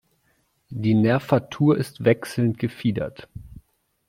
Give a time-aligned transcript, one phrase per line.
[0.71, 3.29] Die Nervatur ist wechselnd gefiedert.